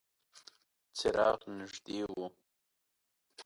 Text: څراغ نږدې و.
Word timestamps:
څراغ 0.97 1.39
نږدې 1.57 2.01
و. 2.13 2.15